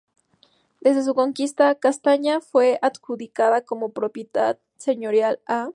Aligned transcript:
Desde 0.79 1.03
su 1.03 1.13
conquista, 1.13 1.75
Castalla 1.75 2.39
fue 2.41 2.79
adjudicada 2.81 3.61
como 3.63 3.89
propiedad 3.93 4.57
señorial 4.75 5.39
a. 5.45 5.69